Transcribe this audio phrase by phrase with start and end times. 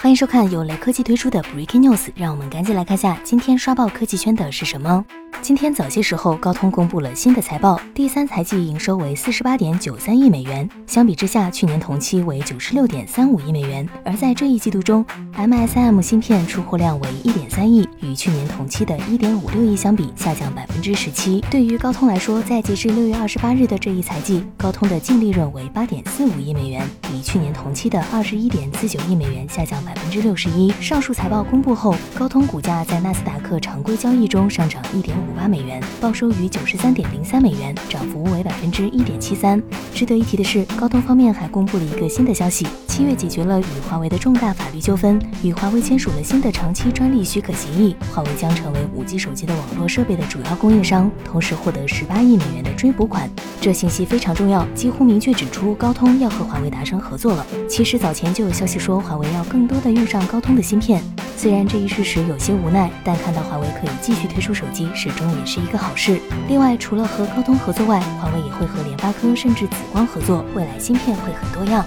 [0.00, 5.04] 欢迎收看由雷科技推出的 Breaking News，让我们赶紧来看下今天刷爆科技圈的是什么。
[5.42, 13.88] 今天早些时候，高通公布了新的财报，第三财季营收为四十八点九三亿美元，相比之下，去年同期为九十六点三五亿美元。
[14.04, 15.04] 而在这一季度中
[15.36, 21.42] ，MSM 芯片出货量为一点三亿，与去年同期的一点五六亿相比，下降百分之十七。
[21.50, 30.70] 对于高通来说，在截至六月二十八日的这一财季，高通的净利润为八点四五亿美元，比去年同期的二十一点四九亿美元下降百分之六十一。
[30.80, 35.36] 上述财报公布后，高通股价在纳斯达克常规交易中上涨一点五。
[35.36, 39.60] 八美元，报收于九十三点零三美元，涨幅为百分之一点七三。
[39.98, 53.28] 值得一提的是，高通方面还公布了一个新的消息：七月解决了与华为的重大法律纠纷，与华为签署了新的长期专利许可协议，华为将成为五 G 手机的网络设备的主要供应商，同时获得十八亿美元的追补款。
[53.60, 57.44] 这信息非常重要，几乎明确指出高通要和华为达成合作了。
[57.68, 61.02] 其实早前就有消息说，华为要更多的用上高通的芯片。
[61.38, 66.20] 虽然这一事实有些无奈，但看到华为可以继续推出手机，始终也是一个好事。
[66.48, 71.86] 另外，除了和高通合作外，华为也会和联发科甚至紫光合作，未来芯片会很多样。